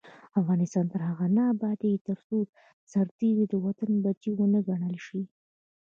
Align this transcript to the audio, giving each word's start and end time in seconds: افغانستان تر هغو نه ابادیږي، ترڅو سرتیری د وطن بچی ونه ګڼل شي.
افغانستان 0.39 0.85
تر 0.93 1.01
هغو 1.07 1.25
نه 1.37 1.43
ابادیږي، 1.53 2.03
ترڅو 2.07 2.37
سرتیری 2.91 3.45
د 3.49 3.53
وطن 3.65 3.91
بچی 4.03 4.31
ونه 4.33 4.59
ګڼل 4.69 4.95
شي. 5.07 5.21